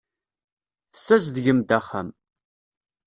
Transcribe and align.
Tessazedgem-d 0.91 1.69
axxam. 1.77 2.09